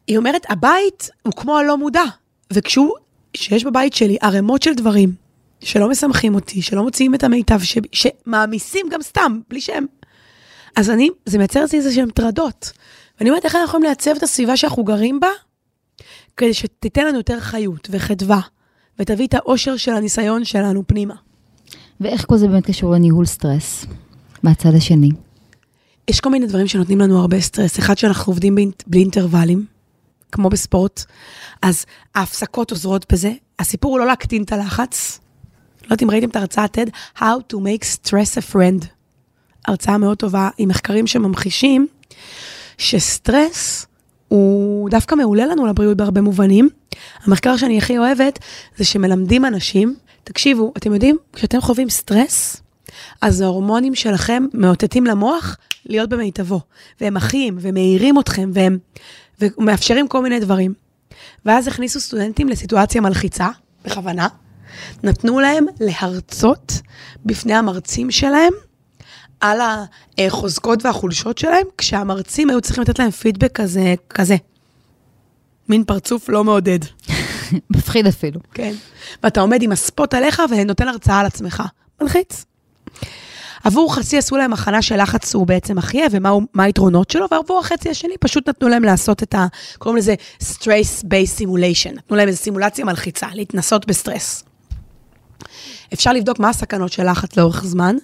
היא 0.08 0.18
אומרת, 0.18 0.46
הבית 0.50 1.10
הוא 1.22 1.34
כמו 1.34 1.58
הלא 1.58 1.78
מודע, 1.78 2.04
וכשהוא, 2.54 2.92
שיש 3.34 3.64
בבית 3.64 3.94
שלי 3.94 4.18
ערימות 4.22 4.62
של 4.62 4.74
דברים 4.74 5.14
שלא 5.64 5.90
משמחים 5.90 6.36
אותי, 6.36 6.62
שלא 6.62 6.84
מוציאים 6.84 7.16
את 7.16 7.24
המיטב, 7.24 7.60
ש, 7.62 7.78
שמעמיסים 7.92 8.86
גם 8.92 9.02
סתם, 9.02 9.40
בלי 9.50 9.62
שם, 9.62 9.86
אז 10.76 10.90
אני, 10.90 11.10
זה 11.26 11.38
מייצר 11.38 11.66
אצלי 11.66 11.80
איזה 11.80 11.94
שהן 11.94 12.10
טרדות. 12.10 12.72
ואני 13.20 13.30
אומרת, 13.30 13.46
איך 13.46 13.56
אנחנו 13.56 13.68
יכולים 13.68 13.86
לייצב 13.86 14.12
את 14.18 14.24
הסביבה 14.24 14.58
שאנחנו 14.58 14.84
גרים 14.84 15.20
בה, 15.20 15.28
כדי 16.38 16.54
שתיתן 16.54 17.08
לנו 17.08 17.18
יותר 17.18 17.40
חיות 17.40 17.88
וחדווה, 17.92 18.40
ותביא 19.00 19.28
את 19.28 19.34
האושר 19.34 19.78
של 19.78 19.92
הניסיון 19.92 20.46
שלנו 20.46 20.84
פנימה. 20.88 21.16
ואיך 22.02 22.26
כל 22.28 22.38
זה 22.38 22.48
באמת 22.48 22.66
קשור 22.66 22.92
לניהול 22.92 23.26
סטרס, 23.26 23.86
מהצד 24.44 24.76
השני? 24.76 25.10
יש 26.08 26.20
כל 26.20 26.30
מיני 26.30 26.48
דברים 26.48 26.68
שנותנים 26.68 27.00
לנו 27.00 27.20
הרבה 27.20 27.42
סטרס. 27.42 27.80
אחד, 27.80 27.98
שאנחנו 27.98 28.32
עובדים 28.32 28.56
באינט- 28.56 28.84
בלי 28.88 29.00
אינטרוולים, 29.00 29.66
כמו 30.32 30.50
בספורט, 30.50 31.04
אז 31.62 31.86
ההפסקות 32.16 32.72
עוזרות 32.72 33.14
בזה. 33.14 33.34
הסיפור 33.60 33.92
הוא 33.92 34.00
לא 34.00 34.06
להקטין 34.06 34.44
את 34.44 34.52
הלחץ. 34.52 35.20
לא 35.82 35.86
יודעת 35.86 36.04
אם 36.04 36.12
ראיתם 36.12 36.30
את 36.30 36.36
הרצאת 36.36 36.78
TED, 36.78 36.90
How 37.18 37.54
to 37.54 37.56
make 37.56 37.86
stress 37.86 38.38
a 38.38 38.54
friend. 38.54 38.86
הרצאה 39.68 39.98
מאוד 39.98 40.18
טובה 40.18 40.50
עם 40.58 40.70
מחקרים 40.70 41.08
שממחישים 41.08 41.88
שסטרס 42.78 43.86
הוא 44.32 44.90
דווקא 44.90 45.16
מעולה 45.16 45.46
לנו 45.46 45.68
לבריאות 45.68 45.98
בהרבה 45.98 46.22
מובנים. 46.22 46.70
המחקר 47.24 47.58
שאני 47.58 47.78
הכי 47.78 47.98
אוהבת 47.98 48.40
זה 48.78 48.84
שמלמדים 48.86 49.46
אנשים, 49.46 49.96
תקשיבו, 50.24 50.74
אתם 50.78 50.94
יודעים, 50.94 51.18
כשאתם 51.34 51.62
חווים 51.62 51.90
סטרס, 51.90 52.62
אז 53.22 53.42
ההורמונים 53.42 53.96
שלכם 53.96 54.46
מאותתים 54.54 55.06
למוח 55.06 55.58
להיות 55.86 56.10
במיטבו, 56.10 56.62
והם 57.02 57.18
אחים, 57.18 57.58
ומאירים 57.62 58.20
אתכם, 58.20 58.52
והם 58.54 58.78
ומאפשרים 59.40 60.08
כל 60.08 60.24
מיני 60.24 60.40
דברים. 60.40 60.74
ואז 61.46 61.68
הכניסו 61.68 62.00
סטודנטים 62.00 62.50
לסיטואציה 62.50 63.02
מלחיצה, 63.02 63.48
בכוונה, 63.86 64.28
נתנו 65.04 65.40
להם 65.40 65.66
להרצות 65.80 66.74
בפני 67.26 67.54
המרצים 67.54 68.12
שלהם 68.12 68.54
על 69.42 69.60
החוזקות 70.18 70.86
והחולשות 70.86 71.38
שלהם, 71.38 71.68
כשהמרצים 71.78 72.50
היו 72.50 72.62
צריכים 72.62 72.82
לתת 72.82 73.00
להם 73.00 73.12
פידבק 73.12 73.52
כזה, 73.52 73.96
כזה. 74.10 74.36
מין 75.70 75.84
פרצוף 75.84 76.30
לא 76.30 76.44
מעודד. 76.44 76.80
מפחיד 77.76 78.08
אפילו. 78.08 78.40
כן. 78.54 78.74
ואתה 79.24 79.42
עומד 79.42 79.62
עם 79.62 79.72
הספוט 79.72 80.14
עליך 80.14 80.42
ונותן 80.50 80.88
הרצאה 80.88 81.20
על 81.20 81.26
עצמך. 81.26 81.64
מלחיץ. 82.02 82.46
עבור 83.64 83.96
חצי 83.96 84.18
עשו 84.18 84.38
להם 84.38 84.54
הכנה 84.54 84.82
של 84.82 85.02
לחץ 85.02 85.36
הוא 85.36 85.48
בעצם 85.48 85.78
מחיה 85.78 86.08
ומה 86.12 86.64
היתרונות 86.64 87.10
שלו, 87.10 87.26
ועבור 87.32 87.60
החצי 87.60 87.90
השני 87.90 88.18
פשוט 88.20 88.50
נתנו 88.50 88.70
להם 88.70 88.84
לעשות 88.84 89.24
את 89.24 89.36
ה... 89.36 89.48
קוראים 89.78 89.98
לזה 89.98 90.16
stress-based 90.44 91.40
simulation. 91.40 91.96
נתנו 91.96 92.18
להם 92.18 92.28
איזו 92.28 92.38
סימולציה 92.38 92.86
מלחיצה, 92.86 93.28
להתנסות 93.34 93.88
בסטרס. 93.88 94.44
אפשר 95.94 96.14
לבדוק 96.14 96.40
מה 96.40 96.50
הסכנות 96.50 96.92
של 96.92 97.12
לחץ 97.12 97.38
לאורך 97.38 97.64
זמן, 97.64 97.96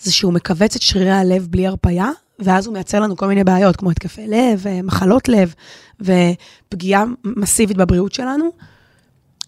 זה 0.00 0.12
שהוא 0.12 0.32
מכווץ 0.32 0.76
את 0.76 0.82
שרירי 0.82 1.10
הלב 1.10 1.46
בלי 1.50 1.66
הרפייה, 1.66 2.10
ואז 2.38 2.66
הוא 2.66 2.74
מייצר 2.74 3.00
לנו 3.00 3.16
כל 3.16 3.26
מיני 3.26 3.44
בעיות, 3.44 3.76
כמו 3.76 3.90
התקפי 3.90 4.26
לב, 4.26 4.64
מחלות 4.82 5.28
לב, 5.28 5.54
ופגיעה 6.00 7.04
מסיבית 7.24 7.76
בבריאות 7.76 8.12
שלנו. 8.12 8.50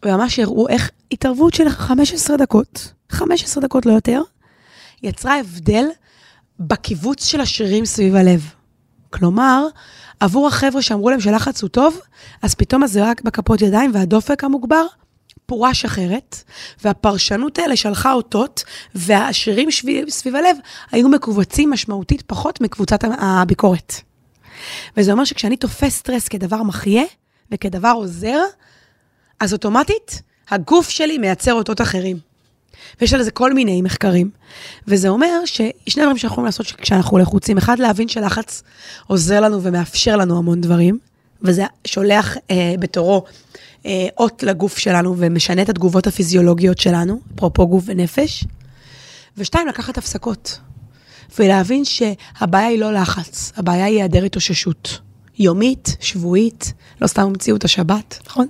וממש 0.05 0.39
הראו 0.39 0.69
איך 0.69 0.91
התערבות 1.13 1.55
של 1.55 1.69
15 1.69 2.37
דקות, 2.37 2.93
15 3.09 3.63
דקות 3.63 3.87
לא 3.87 3.93
יותר, 3.93 4.23
יצרה 5.03 5.41
הבדל 5.41 5.85
בקיבוץ 6.61 7.25
של 7.25 7.41
השרירים 7.41 7.85
סביב 7.85 8.17
הלב. 8.17 8.51
כלומר, 9.11 9.67
עבור 10.21 10.47
החבר'ה 10.47 10.83
שאמרו 10.83 11.11
להם 11.11 11.21
שלחץ 11.21 11.63
הוא 11.63 11.69
טוב, 11.69 12.01
אז 12.43 12.55
פתאום 12.55 12.83
הזרק 12.83 13.23
בכפות 13.23 13.63
ידיים 13.63 13.91
והדופק 13.95 14.45
המוגבר 14.45 14.87
פורש 15.53 15.85
אחרת, 15.85 16.43
והפרשנות 16.85 17.59
האלה 17.59 17.77
שלחה 17.77 18.13
אותות, 18.13 18.65
והשרירים 18.95 19.71
סביב, 19.71 20.11
סביב 20.11 20.37
הלב 20.37 20.57
היו 20.93 21.09
מכווצים 21.09 21.71
משמעותית 21.71 22.23
פחות 22.23 22.61
מקבוצת 22.61 23.05
הביקורת. 23.19 23.95
וזה 24.97 25.13
אומר 25.13 25.25
שכשאני 25.25 25.57
תופס 25.57 25.97
סטרס 25.97 26.29
כדבר 26.29 26.63
מחיה 26.63 27.03
וכדבר 27.51 27.93
עוזר, 27.97 28.41
אז 29.41 29.53
אוטומטית 29.53 30.23
הגוף 30.51 30.89
שלי 30.89 31.19
מייצר 31.19 31.55
אותות 31.55 31.81
אחרים. 31.81 32.19
ויש 33.01 33.15
על 33.15 33.23
זה 33.23 33.31
כל 33.31 33.53
מיני 33.53 33.83
מחקרים. 33.83 34.31
וזה 34.89 35.09
אומר 35.09 35.41
ששני 35.45 36.03
דברים 36.03 36.19
שאנחנו 36.19 36.35
יכולים 36.35 36.45
לעשות 36.45 36.67
כשאנחנו 36.67 37.19
לחוצים. 37.19 37.59
אחד, 37.59 37.79
להבין 37.79 38.09
שלחץ 38.09 38.63
עוזר 39.07 39.41
לנו 39.41 39.63
ומאפשר 39.63 40.17
לנו 40.17 40.39
המון 40.39 40.61
דברים, 40.61 40.99
וזה 41.43 41.65
שולח 41.87 42.37
אה, 42.51 42.75
בתורו 42.79 43.25
אות 44.19 44.43
לגוף 44.43 44.79
שלנו 44.79 45.15
ומשנה 45.19 45.63
את 45.63 45.69
התגובות 45.69 46.07
הפיזיולוגיות 46.07 46.79
שלנו, 46.79 47.21
אפרופו 47.35 47.67
גוף 47.67 47.85
ונפש. 47.87 48.45
ושתיים, 49.37 49.69
לקחת 49.69 49.99
הפסקות. 49.99 50.59
ולהבין 51.39 51.85
שהבעיה 51.85 52.67
היא 52.67 52.79
לא 52.79 52.93
לחץ, 52.93 53.53
הבעיה 53.57 53.85
היא 53.85 53.97
היעדר 53.97 54.25
התאוששות. 54.25 54.99
יומית, 55.39 55.97
שבועית, 56.01 56.73
לא 57.01 57.07
סתם 57.07 57.23
המציאו 57.23 57.57
את 57.57 57.65
השבת, 57.65 58.19
נכון? 58.27 58.47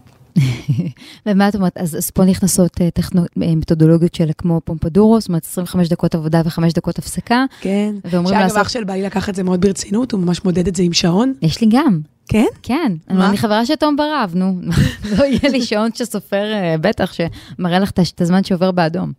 ומה 1.26 1.48
את 1.48 1.54
אומרת, 1.54 1.78
אז, 1.78 1.96
אז 1.96 2.10
פה 2.10 2.24
נכנסות 2.24 2.80
uh, 2.80 2.84
טכנו, 2.94 3.22
אה, 3.22 3.54
מתודולוגיות 3.56 4.14
של 4.14 4.30
כמו 4.38 4.60
פומפדורו, 4.64 5.20
זאת 5.20 5.28
אומרת 5.28 5.44
25 5.44 5.88
דקות 5.88 6.14
עבודה 6.14 6.42
ו-5 6.44 6.62
דקות 6.74 6.98
הפסקה. 6.98 7.44
כן, 7.60 7.94
שאגב, 8.10 8.28
לעשות... 8.28 8.58
אח 8.58 8.68
של 8.68 8.84
בעלי 8.84 9.02
לקח 9.02 9.28
את 9.28 9.34
זה 9.34 9.42
מאוד 9.42 9.60
ברצינות, 9.60 10.12
הוא 10.12 10.20
ממש 10.20 10.44
מודד 10.44 10.68
את 10.68 10.76
זה 10.76 10.82
עם 10.82 10.92
שעון. 10.92 11.32
יש 11.42 11.60
לי 11.60 11.66
גם. 11.70 12.00
כן? 12.28 12.46
כן. 12.62 12.92
מה? 13.10 13.28
אני 13.28 13.36
חברה 13.36 13.66
של 13.66 13.74
תום 13.74 13.96
ברב, 13.96 14.32
נו. 14.34 14.60
לא 15.18 15.24
יהיה 15.24 15.50
לי 15.52 15.62
שעון 15.62 15.90
שסופר, 15.94 16.44
uh, 16.52 16.80
בטח, 16.80 17.12
שמראה 17.12 17.78
לך 17.78 17.90
את 17.90 18.20
הזמן 18.20 18.44
שעובר 18.44 18.70
באדום. 18.70 19.12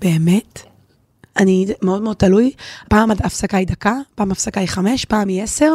באמת? 0.00 0.67
אני 1.38 1.66
מאוד 1.82 2.02
מאוד 2.02 2.16
תלוי, 2.16 2.52
פעם 2.88 3.10
ההפסקה 3.10 3.56
היא 3.56 3.66
דקה, 3.66 3.94
פעם 4.14 4.28
ההפסקה 4.28 4.60
היא 4.60 4.68
חמש, 4.68 5.04
פעם 5.04 5.28
היא 5.28 5.42
עשר, 5.42 5.72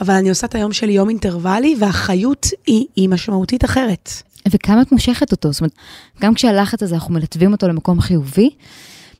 אבל 0.00 0.14
אני 0.14 0.28
עושה 0.28 0.46
את 0.46 0.54
היום 0.54 0.72
שלי 0.72 0.92
יום 0.92 1.08
אינטרוואלי, 1.08 1.76
והחיות 1.78 2.46
היא, 2.66 2.86
היא 2.96 3.08
משמעותית 3.08 3.64
אחרת. 3.64 4.10
וכמה 4.48 4.82
את 4.82 4.92
מושכת 4.92 5.32
אותו? 5.32 5.52
זאת 5.52 5.60
אומרת, 5.60 5.72
גם 6.20 6.34
כשהלחץ 6.34 6.82
הזה, 6.82 6.94
אנחנו 6.94 7.14
מלטבים 7.14 7.52
אותו 7.52 7.68
למקום 7.68 8.00
חיובי, 8.00 8.50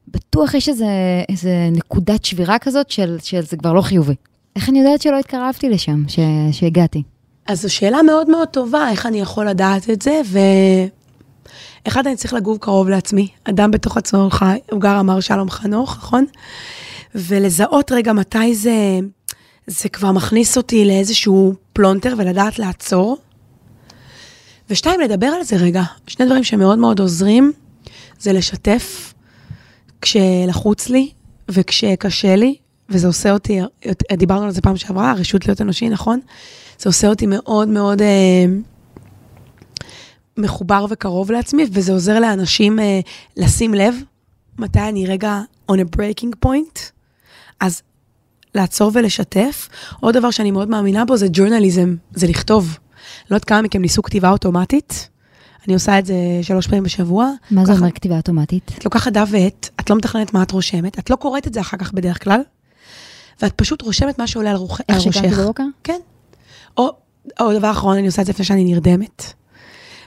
בטוח 0.09 0.55
יש 0.55 0.69
איזה, 0.69 0.87
איזה 1.29 1.69
נקודת 1.73 2.25
שבירה 2.25 2.59
כזאת 2.59 2.91
של, 2.91 3.17
של 3.23 3.43
זה 3.43 3.57
כבר 3.57 3.73
לא 3.73 3.81
חיובי. 3.81 4.14
איך 4.57 4.69
אני 4.69 4.79
יודעת 4.79 5.03
שלא 5.03 5.19
התקרבתי 5.19 5.69
לשם, 5.69 6.03
ש, 6.09 6.19
שהגעתי? 6.53 7.03
אז 7.47 7.62
זו 7.62 7.75
שאלה 7.75 8.03
מאוד 8.03 8.31
מאוד 8.31 8.49
טובה, 8.49 8.91
איך 8.91 9.07
אני 9.07 9.21
יכול 9.21 9.49
לדעת 9.49 9.91
את 9.91 10.03
זה, 10.03 10.21
ו... 10.26 10.38
אחד, 11.87 12.07
אני 12.07 12.17
צריך 12.17 12.35
לגור 12.35 12.61
קרוב 12.61 12.88
לעצמי. 12.88 13.29
אדם 13.45 13.71
בתוך 13.71 13.97
עצמו 13.97 14.29
הוא 14.71 14.81
גר 14.81 15.00
אמר 15.00 15.21
שלום 15.21 15.50
חנוך, 15.50 15.97
נכון? 15.97 16.25
ולזהות 17.14 17.93
רגע 17.93 18.12
מתי 18.12 18.55
זה, 18.55 18.99
זה 19.67 19.88
כבר 19.88 20.12
מכניס 20.12 20.57
אותי 20.57 20.85
לאיזשהו 20.85 21.55
פלונטר 21.73 22.14
ולדעת 22.19 22.59
לעצור. 22.59 23.17
ושתיים, 24.71 25.00
לדבר 25.00 25.26
על 25.26 25.43
זה 25.43 25.57
רגע. 25.57 25.83
שני 26.07 26.26
דברים 26.26 26.45
שמאוד 26.45 26.79
מאוד 26.79 27.00
עוזרים, 27.00 27.53
זה 28.19 28.33
לשתף 28.33 29.14
כשלחוץ 30.00 30.88
לי 30.88 31.11
וכשקשה 31.49 32.37
לי, 32.37 32.57
וזה 32.88 33.07
עושה 33.07 33.33
אותי, 33.33 33.61
דיברנו 34.12 34.45
על 34.45 34.50
זה 34.50 34.61
פעם 34.61 34.76
שעברה, 34.76 35.11
הרשות 35.11 35.47
להיות 35.47 35.61
אנושי, 35.61 35.88
נכון? 35.88 36.21
זה 36.79 36.88
עושה 36.88 37.09
אותי 37.09 37.26
מאוד 37.26 37.69
מאוד... 37.69 38.03
אה, 38.03 38.45
מחובר 40.37 40.87
וקרוב 40.91 41.33
לעצמי, 41.33 41.67
וזה 41.73 41.93
עוזר 41.93 42.21
לאנשים 42.21 42.79
אה, 42.79 43.00
לשים 43.37 43.75
לב 43.75 43.95
מתי 44.59 44.81
אני 44.81 45.07
רגע 45.07 45.41
on 45.71 45.75
a 45.75 45.97
breaking 45.97 46.47
point, 46.47 46.79
אז 47.61 47.83
לעצור 48.55 48.91
ולשתף. 48.95 49.69
עוד 50.00 50.17
דבר 50.17 50.31
שאני 50.31 50.50
מאוד 50.50 50.69
מאמינה 50.69 51.05
בו 51.05 51.17
זה 51.17 51.26
ג'ורנליזם, 51.33 51.97
זה 52.14 52.26
לכתוב. 52.26 52.79
לא 53.31 53.37
יודעת 53.37 53.45
כמה 53.45 53.62
מכם 53.62 53.83
ניסו 53.83 54.03
כתיבה 54.03 54.31
אוטומטית. 54.31 55.09
אני 55.67 55.75
עושה 55.75 55.99
את 55.99 56.07
זה 56.07 56.14
שלוש 56.43 56.67
פעמים 56.67 56.83
בשבוע. 56.83 57.31
מה 57.50 57.64
זה 57.64 57.73
אומר 57.73 57.91
כתיבה 57.91 58.17
אוטומטית? 58.17 58.73
את 58.79 58.85
לוקחת 58.85 59.12
דף 59.12 59.29
ועט, 59.31 59.69
את 59.81 59.91
לא 59.91 59.97
מתכננת 59.97 60.35
מה 60.35 60.43
את 60.43 60.50
רושמת, 60.50 60.99
את 60.99 61.11
לא 61.11 61.17
קוראת 61.17 61.47
את 61.47 61.55
זה 61.55 61.61
אחר 61.61 61.76
כך 61.76 61.93
בדרך 61.93 62.25
כלל, 62.25 62.41
ואת 63.43 63.53
פשוט 63.53 63.83
רושמת 63.83 64.19
מה 64.19 64.26
שעולה 64.26 64.50
על 64.50 64.57
ראשך. 64.57 64.81
איך 64.88 65.00
שקמתי 65.00 65.29
בבוקר? 65.29 65.62
כן. 65.85 66.00
או, 66.76 66.91
או 67.41 67.59
דבר 67.59 67.71
אחרון, 67.71 67.97
אני 67.97 68.07
עושה 68.07 68.23
את 68.23 68.26
זה 68.26 68.33
לפני 68.33 68.45
שאני 68.45 68.64
נרדמת. 68.64 69.33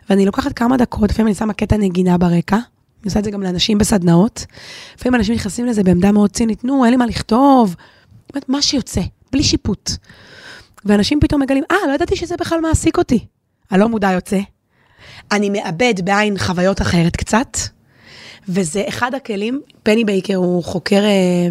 ואני 0.09 0.25
לוקחת 0.25 0.53
כמה 0.53 0.77
דקות, 0.77 1.09
לפעמים 1.09 1.27
אני 1.27 1.35
שמה 1.35 1.53
קטע 1.53 1.77
נגינה 1.77 2.17
ברקע, 2.17 2.55
אני 2.55 3.05
עושה 3.05 3.19
את 3.19 3.23
זה 3.23 3.31
גם 3.31 3.43
לאנשים 3.43 3.77
בסדנאות. 3.77 4.45
לפעמים 4.97 5.15
אנשים 5.15 5.35
נכנסים 5.35 5.65
לזה 5.65 5.83
בעמדה 5.83 6.11
מאוד 6.11 6.31
צינית, 6.31 6.63
נו, 6.63 6.83
אין 6.83 6.91
לי 6.91 6.97
מה 6.97 7.05
לכתוב. 7.05 7.75
באמת, 8.33 8.49
מה 8.49 8.61
שיוצא, 8.61 9.01
בלי 9.31 9.43
שיפוט. 9.43 9.91
ואנשים 10.85 11.19
פתאום 11.19 11.41
מגלים, 11.41 11.63
אה, 11.71 11.75
לא 11.87 11.93
ידעתי 11.93 12.15
שזה 12.15 12.35
בכלל 12.37 12.59
מעסיק 12.59 12.97
אותי. 12.97 13.25
הלא 13.71 13.89
מודע 13.89 14.11
יוצא. 14.11 14.39
אני 15.31 15.49
מאבד 15.49 15.93
בעין 16.03 16.37
חוויות 16.37 16.81
אחרת 16.81 17.15
קצת, 17.15 17.57
וזה 18.49 18.83
אחד 18.87 19.13
הכלים, 19.13 19.61
פני 19.83 20.05
בייקר 20.05 20.35
הוא 20.35 20.63
חוקר 20.63 21.03
אה, 21.03 21.47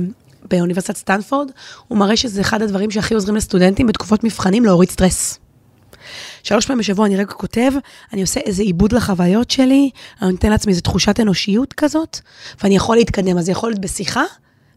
באוניברסיטת 0.50 0.96
סטנפורד, 0.96 1.50
הוא 1.88 1.98
מראה 1.98 2.16
שזה 2.16 2.40
אחד 2.40 2.62
הדברים 2.62 2.90
שהכי 2.90 3.14
עוזרים 3.14 3.36
לסטודנטים 3.36 3.86
בתקופות 3.86 4.25
מבחנים 4.25 4.64
להוריד 4.64 4.90
סטרס. 4.90 5.38
שלוש 6.47 6.67
פעמים 6.67 6.79
בשבוע 6.79 7.07
אני 7.07 7.17
רגע 7.17 7.33
כותב, 7.33 7.73
אני 8.12 8.21
עושה 8.21 8.41
איזה 8.41 8.62
עיבוד 8.62 8.93
לחוויות 8.93 9.50
שלי, 9.50 9.91
אני 10.23 10.31
נותן 10.31 10.50
לעצמי 10.50 10.73
איזו 10.73 10.81
תחושת 10.81 11.21
אנושיות 11.21 11.73
כזאת, 11.73 12.19
ואני 12.62 12.76
יכול 12.76 12.97
להתקדם. 12.97 13.38
אז 13.38 13.45
זה 13.45 13.53
יכול 13.53 13.71
להיות 13.71 13.81
בשיחה, 13.81 14.23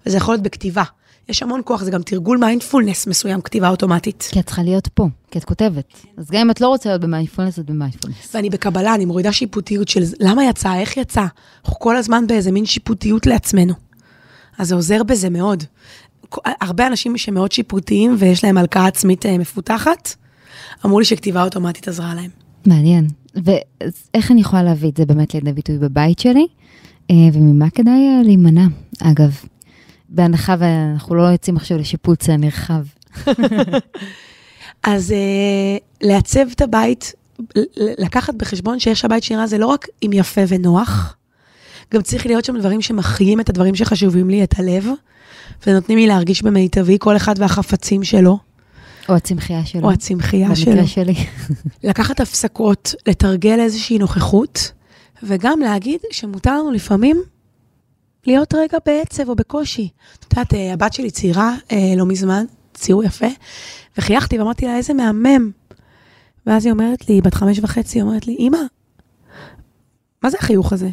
וזה 0.06 0.18
יכול 0.18 0.34
להיות 0.34 0.44
בכתיבה. 0.44 0.84
יש 1.30 1.44
המון 1.44 1.62
כוח, 1.66 1.84
זה 1.84 1.92
גם 1.92 2.02
תרגול 2.02 2.38
מיינדפולנס 2.38 3.08
מסוים, 3.08 3.42
כתיבה 3.42 3.70
אוטומטית. 3.70 4.28
כי 4.32 4.40
את 4.40 4.46
צריכה 4.46 4.64
להיות 4.64 4.88
פה, 4.88 5.08
כי 5.32 5.40
את 5.40 5.44
כותבת. 5.44 5.94
אז 6.18 6.32
גם 6.32 6.42
אם 6.42 6.52
את 6.52 6.62
לא 6.62 6.68
רוצה 6.68 6.90
להיות 6.90 7.02
במיינדפולנס, 7.02 7.60
את 7.60 7.66
במיינדפולנס. 7.66 8.36
ואני 8.36 8.50
בקבלה, 8.50 8.96
אני 8.96 9.06
מורידה 9.06 9.32
שיפוטיות 9.32 9.88
של 9.88 10.04
למה 10.20 10.46
יצא, 10.46 10.76
איך 10.76 10.98
יצא. 10.98 11.26
אנחנו 11.66 11.80
כל 11.80 11.98
הזמן 11.98 12.28
באיזה 12.28 12.52
מין 12.52 12.66
שיפוטיות 12.66 13.26
לעצמנו. 13.26 13.74
אז 14.58 14.68
זה 14.68 14.76
עוזר 14.76 15.04
בזה 15.04 15.30
מאוד. 15.30 15.64
הרבה 16.46 16.88
אנשים 16.88 17.18
שמאוד 17.18 17.52
שיפוטיים 17.52 18.16
ויש 18.20 18.44
להם 18.44 18.58
הלקאה 18.58 18.88
עצמית 18.88 19.26
אה, 19.26 19.38
מפותחת, 19.38 20.16
אמרו 20.86 21.00
לי 21.00 21.06
שכתיבה 21.06 21.44
אוטומטית 21.44 21.88
עזרה 21.88 22.13
להם. 22.15 22.29
מעניין. 22.65 23.08
ואיך 23.36 24.32
אני 24.32 24.41
יכולה 24.41 24.63
להביא 24.63 24.89
את 24.89 24.98
זה 24.98 25.06
באמת 25.06 25.34
לידי 25.34 25.53
ביטוי 25.53 25.77
בבית 25.77 26.20
שלי? 26.20 26.48
אה, 27.12 27.15
וממה 27.34 27.70
כדאי 27.70 28.08
אה, 28.08 28.22
להימנע, 28.24 28.65
אגב? 29.01 29.38
בהנחה 30.10 30.56
ואנחנו 30.60 31.15
לא 31.15 31.22
יוצאים 31.24 31.58
עכשיו 31.58 31.77
לשיפוץ 31.77 32.29
נרחב. 32.29 32.84
אז 34.84 35.12
אה, 35.12 35.77
לעצב 36.01 36.46
את 36.51 36.62
הבית, 36.62 37.13
לקחת 37.75 38.34
בחשבון 38.36 38.79
שיש 38.79 39.06
הבית 39.06 39.24
שנראה 39.24 39.48
זה 39.48 39.58
לא 39.58 39.65
רק 39.65 39.88
אם 40.03 40.10
יפה 40.13 40.41
ונוח, 40.48 41.15
גם 41.94 42.01
צריך 42.01 42.25
להיות 42.25 42.46
שם 42.46 42.58
דברים 42.58 42.82
שמחיים 42.82 43.39
את 43.39 43.50
הדברים 43.50 43.75
שחשובים 43.75 44.29
לי, 44.29 44.44
את 44.44 44.60
הלב, 44.60 44.86
ונותנים 45.68 45.98
לי 45.98 46.08
להרגיש 46.08 46.41
במיטבי, 46.41 46.98
כל 47.00 47.15
אחד 47.15 47.36
והחפצים 47.38 48.03
שלו, 48.03 48.38
או 49.10 49.16
הצמחייה 49.16 49.66
שלו. 49.66 49.88
או 49.88 49.92
הצמחייה 49.92 50.56
שלו. 50.56 50.72
במקרה 50.72 50.88
שלי. 50.88 51.13
לקחת 51.89 52.20
הפסקות, 52.20 52.96
לתרגל 53.08 53.60
איזושהי 53.60 53.98
נוכחות, 53.98 54.72
וגם 55.24 55.60
להגיד 55.60 56.00
שמותר 56.12 56.60
לנו 56.60 56.72
לפעמים 56.72 57.22
להיות 58.28 58.54
רגע 58.54 58.78
בעצב 58.86 59.30
או 59.30 59.36
בקושי. 59.36 59.89
את 60.20 60.34
יודעת, 60.34 60.54
אה, 60.54 60.74
הבת 60.74 60.94
שלי 60.94 61.12
צעירה 61.12 61.56
אה, 61.72 61.94
לא 61.98 62.06
מזמן, 62.06 62.46
ציור 62.74 63.04
יפה, 63.04 63.28
וחייכתי 63.98 64.39
ואמרתי 64.39 64.66
לה, 64.66 64.78
איזה 64.78 64.94
מהמם. 64.94 65.51
ואז 66.46 66.66
היא 66.66 66.72
אומרת 66.72 67.10
לי, 67.10 67.22
בת 67.22 67.34
חמש 67.34 67.60
וחצי, 67.60 67.98
היא 67.98 68.04
אומרת 68.04 68.28
לי, 68.28 68.36
אמא, 68.39 68.58
מה 70.24 70.30
זה 70.30 70.38
החיוך 70.39 70.74
הזה? 70.74 70.89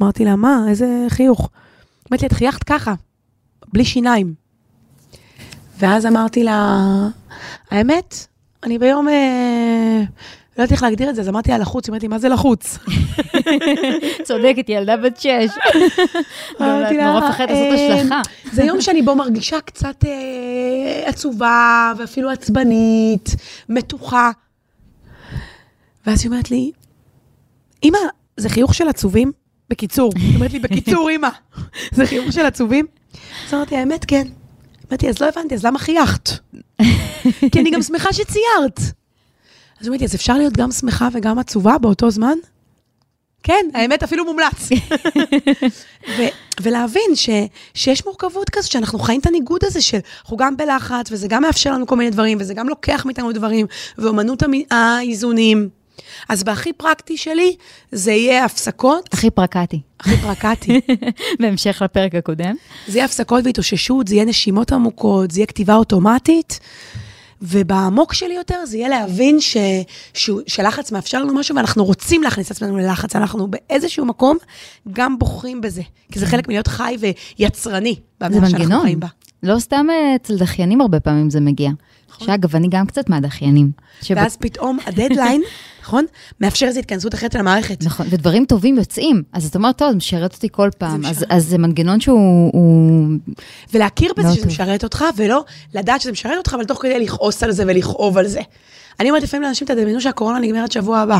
אמרתי 0.00 0.24
לה, 0.24 0.36
מה, 0.36 0.64
איזה 0.68 1.06
חיוך? 1.08 1.50
אמרתי 2.10 2.24
לי, 2.24 2.26
את 2.26 2.32
חייכת 2.32 2.62
ככה, 2.62 2.94
בלי 3.72 3.84
שיניים. 3.84 4.34
ואז 5.78 6.06
אמרתי 6.06 6.44
לה, 6.44 6.78
האמת, 7.70 8.26
אני 8.62 8.78
ביום, 8.78 9.08
אה, 9.08 10.02
לא 10.58 10.62
יודעת 10.62 10.72
איך 10.72 10.82
להגדיר 10.82 11.10
את 11.10 11.14
זה, 11.14 11.20
אז 11.20 11.28
אמרתי 11.28 11.50
לה 11.50 11.58
לחוץ, 11.58 11.86
היא 11.86 11.90
אומרת 11.90 12.02
לי, 12.02 12.08
מה 12.08 12.18
זה 12.18 12.28
לחוץ? 12.28 12.78
צודקת, 14.26 14.68
ילדה 14.68 14.96
בת 14.96 15.20
שש. 15.20 15.50
אמרתי 16.60 16.96
לה, 16.96 17.12
נורא 17.12 17.28
מפחדת 17.28 17.50
לעשות 17.50 17.78
אה, 17.78 17.94
השלכה. 17.94 18.22
זה 18.52 18.64
יום 18.64 18.80
שאני 18.80 19.02
בו 19.02 19.14
מרגישה 19.14 19.60
קצת 19.60 20.04
אה, 20.04 21.08
עצובה, 21.08 21.92
ואפילו 21.98 22.30
עצבנית, 22.30 23.36
מתוחה. 23.68 24.30
ואז 26.06 26.22
היא 26.22 26.30
אומרת 26.30 26.50
לי, 26.50 26.70
אמא, 27.84 27.98
זה 28.36 28.48
חיוך 28.48 28.74
של 28.74 28.88
עצובים? 28.88 29.32
בקיצור. 29.70 30.12
היא 30.16 30.34
אומרת 30.34 30.52
לי, 30.52 30.58
בקיצור, 30.58 31.10
אמא, 31.16 31.28
זה 31.92 32.06
חיוך 32.06 32.32
של 32.32 32.46
עצובים? 32.46 32.86
אז 33.46 33.54
אמרתי, 33.54 33.76
האמת, 33.76 34.04
כן. 34.04 34.28
אמרתי, 34.90 35.08
אז 35.08 35.20
לא 35.20 35.28
הבנתי, 35.28 35.54
אז 35.54 35.64
למה 35.64 35.78
חייכת? 35.78 36.30
כי 37.52 37.60
אני 37.60 37.70
גם 37.70 37.82
שמחה 37.82 38.12
שציירת. 38.12 38.80
אז 39.80 39.88
לי, 39.88 40.04
אז 40.04 40.14
אפשר 40.14 40.34
להיות 40.38 40.56
גם 40.56 40.70
שמחה 40.70 41.08
וגם 41.12 41.38
עצובה 41.38 41.78
באותו 41.78 42.10
זמן? 42.10 42.34
כן, 43.42 43.66
האמת 43.74 44.02
אפילו 44.02 44.24
מומלץ. 44.24 44.68
ו- 46.18 46.22
ולהבין 46.62 47.14
ש- 47.14 47.28
שיש 47.74 48.06
מורכבות 48.06 48.50
כזאת, 48.50 48.70
שאנחנו 48.70 48.98
חיים 48.98 49.20
את 49.20 49.26
הניגוד 49.26 49.60
הזה 49.64 49.80
של, 49.80 49.98
אנחנו 50.22 50.36
גם 50.36 50.56
בלחץ, 50.56 51.12
וזה 51.12 51.28
גם 51.28 51.42
מאפשר 51.42 51.72
לנו 51.72 51.86
כל 51.86 51.96
מיני 51.96 52.10
דברים, 52.10 52.38
וזה 52.40 52.54
גם 52.54 52.68
לוקח 52.68 53.02
מאיתנו 53.06 53.32
דברים, 53.32 53.66
ואומנות 53.98 54.42
המ- 54.42 54.62
האיזונים. 54.70 55.68
אז 56.28 56.44
בהכי 56.44 56.72
פרקטי 56.72 57.16
שלי, 57.16 57.56
זה 57.92 58.12
יהיה 58.12 58.44
הפסקות, 58.44 59.08
הכי 59.12 59.30
פרקטי. 59.30 59.80
הכי 60.00 60.16
פרקטי, 60.16 60.80
בהמשך 61.40 61.82
לפרק 61.84 62.14
הקודם. 62.14 62.54
זה 62.86 62.98
יהיה 62.98 63.04
הפסקות 63.04 63.44
והתאוששות, 63.44 64.08
זה 64.08 64.14
יהיה 64.14 64.24
נשימות 64.24 64.72
עמוקות, 64.72 65.30
זה 65.30 65.40
יהיה 65.40 65.46
כתיבה 65.46 65.74
אוטומטית, 65.74 66.60
ובעמוק 67.42 68.14
שלי 68.14 68.34
יותר 68.34 68.66
זה 68.66 68.76
יהיה 68.76 68.88
להבין 68.88 69.40
ש, 69.40 69.56
ש, 70.14 70.30
שלחץ 70.46 70.92
מאפשר 70.92 71.22
לנו 71.22 71.34
משהו, 71.34 71.56
ואנחנו 71.56 71.84
רוצים 71.84 72.22
להכניס 72.22 72.46
את 72.46 72.50
עצמנו 72.50 72.76
ללחץ, 72.76 73.16
אנחנו 73.16 73.48
באיזשהו 73.48 74.04
מקום 74.04 74.36
גם 74.92 75.18
בוחרים 75.18 75.60
בזה, 75.60 75.82
כי 76.12 76.18
זה 76.18 76.26
חלק 76.26 76.48
מלהיות 76.48 76.66
חי 76.66 76.96
ויצרני 77.00 77.94
זה 78.28 78.40
מנגנון. 78.40 78.86
לא 79.42 79.58
סתם 79.58 79.86
אה, 79.90 80.14
אצל 80.16 80.36
דחיינים 80.38 80.80
הרבה 80.80 81.00
פעמים 81.00 81.30
זה 81.30 81.40
מגיע. 81.40 81.70
נכון. 82.22 82.26
שאגב, 82.34 82.56
אני 82.56 82.68
גם 82.70 82.86
קצת 82.86 83.08
מהדחיינים. 83.08 83.70
שב- 84.02 84.14
ואז 84.16 84.36
פתאום 84.36 84.78
הדדליין, 84.86 85.42
נכון? 85.82 86.04
מאפשר 86.40 86.66
איזו 86.66 86.78
התכנסות 86.78 87.14
אחרת 87.14 87.32
של 87.32 87.38
המערכת. 87.38 87.84
נכון, 87.84 88.06
ודברים 88.10 88.44
טובים 88.44 88.76
יוצאים. 88.78 89.22
אז 89.32 89.46
אתה 89.46 89.58
אומר, 89.58 89.72
טוב, 89.72 89.90
זה 89.90 89.96
משרת 89.96 90.34
אותי 90.34 90.48
כל 90.52 90.68
פעם. 90.78 91.04
אז, 91.06 91.16
משרת. 91.16 91.32
אז 91.32 91.46
זה 91.46 91.58
מנגנון 91.58 92.00
שהוא... 92.00 92.50
הוא... 92.52 93.08
ולהכיר 93.74 94.12
בזה 94.12 94.22
מאוד 94.22 94.34
שזה 94.34 94.42
טוב. 94.44 94.52
משרת 94.52 94.84
אותך, 94.84 95.04
ולא 95.16 95.44
לדעת 95.74 96.00
שזה 96.00 96.12
משרת 96.12 96.38
אותך, 96.38 96.54
אבל 96.54 96.64
תוך 96.64 96.82
כדי 96.82 97.00
לכעוס 97.00 97.42
על 97.42 97.52
זה 97.52 97.64
ולכאוב 97.66 98.18
על 98.18 98.26
זה. 98.26 98.40
אני 99.00 99.10
אומרת 99.10 99.22
לפעמים 99.22 99.42
לאנשים, 99.42 99.66
תדמיינו 99.66 100.00
שהקורונה 100.00 100.38
נגמרת 100.38 100.72
שבוע 100.72 100.98
הבא. 100.98 101.18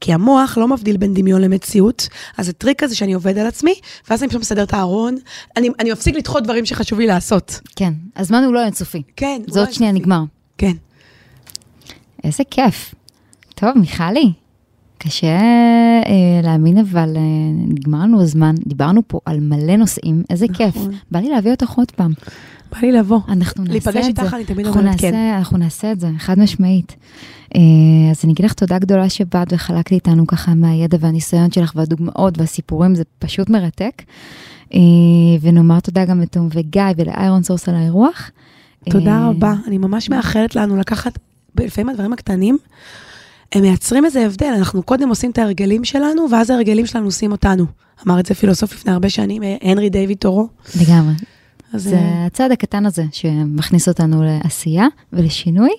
כי 0.00 0.12
המוח 0.12 0.58
לא 0.58 0.68
מבדיל 0.68 0.96
בין 0.96 1.14
דמיון 1.14 1.40
למציאות, 1.40 2.08
אז 2.36 2.48
הטריק 2.48 2.82
הזה 2.82 2.96
שאני 2.96 3.12
עובד 3.12 3.38
על 3.38 3.46
עצמי, 3.46 3.74
ואז 4.10 4.22
אני 4.22 4.28
פשוט 4.28 4.40
מסדר 4.40 4.62
את 4.62 4.74
הארון, 4.74 5.16
אני, 5.56 5.68
אני 5.80 5.92
מפסיק 5.92 6.16
לדחות 6.16 6.44
דברים 6.44 6.66
שחשוב 6.66 6.98
לי 6.98 7.06
לעשות. 7.06 7.60
כן, 7.76 7.92
הזמן 8.16 8.44
הוא 8.44 8.54
לא 8.54 8.64
אינסופי. 8.64 9.02
כן. 9.16 9.42
זה 9.48 9.58
עוד 9.58 9.68
וואי, 9.68 9.76
שנייה 9.76 9.92
נגמר. 9.92 10.22
כן. 10.58 10.72
איזה 12.24 12.44
כיף. 12.50 12.94
טוב, 13.54 13.70
מיכלי, 13.78 14.32
קשה 14.98 15.40
אה, 16.06 16.40
להאמין, 16.42 16.78
אבל 16.78 17.16
אה, 17.16 17.22
נגמר 17.68 17.98
לנו 17.98 18.22
הזמן. 18.22 18.54
דיברנו 18.66 19.02
פה 19.06 19.20
על 19.24 19.40
מלא 19.40 19.76
נושאים, 19.76 20.22
איזה 20.30 20.46
כיף. 20.52 20.76
נכון. 20.76 20.90
בא 21.10 21.18
לי 21.20 21.28
להביא 21.28 21.50
אותך 21.50 21.70
עוד 21.70 21.90
פעם. 21.90 22.12
בא 22.72 22.78
לי 22.82 22.92
לבוא. 22.92 23.20
אנחנו 23.28 23.64
נעשה 23.64 23.78
את 23.78 23.82
זה. 23.84 23.90
להיפגש 23.90 24.06
איתך, 24.06 24.34
אני 24.34 24.44
תמיד 24.44 24.66
אומרת 24.66 25.00
כן. 25.00 25.14
אנחנו 25.14 25.58
נעשה 25.58 25.92
את 25.92 26.00
זה, 26.00 26.08
חד 26.18 26.38
משמעית. 26.38 26.96
אה, 27.54 27.60
אז 28.10 28.20
אני 28.24 28.32
אגיד 28.32 28.46
לך 28.46 28.52
תודה 28.52 28.78
גדולה 28.78 29.10
שבאת 29.10 29.52
וחלקת 29.52 29.92
איתנו 29.92 30.26
ככה 30.26 30.54
מהידע 30.54 30.96
והניסיון 31.00 31.50
שלך 31.50 31.72
והדוגמאות 31.76 32.38
והסיפורים, 32.38 32.94
זה 32.94 33.02
פשוט 33.18 33.50
מרתק. 33.50 34.02
אה, 34.74 34.80
ונאמר 35.40 35.80
תודה 35.80 36.04
גם 36.04 36.20
לתום 36.20 36.48
וגיא 36.52 36.82
ול 36.96 37.42
ironSource 37.42 37.68
על 37.68 37.74
האירוח. 37.74 38.30
תודה 38.90 39.10
אה, 39.10 39.28
רבה. 39.28 39.54
אני 39.66 39.78
ממש 39.78 40.10
מאחלת 40.10 40.54
לנו 40.54 40.76
לקחת, 40.76 41.18
לפעמים 41.60 41.88
הדברים 41.88 42.12
הקטנים, 42.12 42.58
הם 43.52 43.62
מייצרים 43.62 44.04
איזה 44.04 44.26
הבדל. 44.26 44.52
אנחנו 44.58 44.82
קודם 44.82 45.08
עושים 45.08 45.30
את 45.30 45.38
ההרגלים 45.38 45.84
שלנו, 45.84 46.26
ואז 46.30 46.50
ההרגלים 46.50 46.86
שלנו 46.86 47.04
עושים 47.04 47.32
אותנו. 47.32 47.66
אמר 48.06 48.20
את 48.20 48.26
זה 48.26 48.34
פילוסוף 48.34 48.72
לפני 48.72 48.92
הרבה 48.92 49.08
שנים, 49.08 49.42
אה, 49.42 49.56
הנרי 49.62 49.90
דיוויד 49.90 50.18
תורו. 50.18 50.48
לגמרי. 50.80 51.14
אז 51.72 51.82
זה 51.82 51.96
אה, 51.96 52.26
הצעד 52.26 52.52
הקטן 52.52 52.86
הזה 52.86 53.04
שמכניס 53.12 53.88
אותנו 53.88 54.22
לעשייה 54.22 54.86
ולשינוי. 55.12 55.70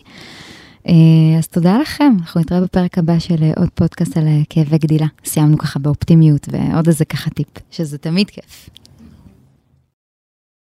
אז 1.37 1.47
תודה 1.47 1.77
לכם, 1.77 2.13
אנחנו 2.19 2.41
נתראה 2.41 2.61
בפרק 2.61 2.97
הבא 2.97 3.19
של 3.19 3.51
עוד 3.57 3.69
פודקאסט 3.75 4.17
על 4.17 4.27
כאבי 4.49 4.77
גדילה. 4.77 5.05
סיימנו 5.25 5.57
ככה 5.57 5.79
באופטימיות 5.79 6.49
ועוד 6.51 6.87
איזה 6.87 7.05
ככה 7.05 7.29
טיפ, 7.29 7.47
שזה 7.71 7.97
תמיד 7.97 8.29
כיף. 8.29 8.69